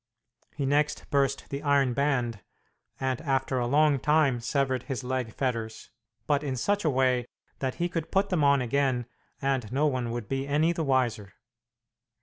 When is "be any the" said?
10.21-10.83